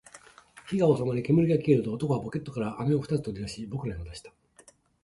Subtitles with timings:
[0.65, 4.31] 火が収まり、煙が消えると、男はポケットから飴を二つ取り出し、僕らに渡した